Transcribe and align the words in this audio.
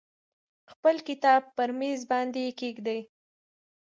خپل 0.71 0.95
کتاب 1.07 1.41
پر 1.55 1.69
میز 1.79 2.01
باندې 2.11 2.43
کیږدئ. 2.59 2.99